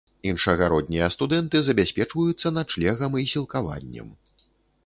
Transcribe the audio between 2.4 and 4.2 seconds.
начлегам і сілкаваннем.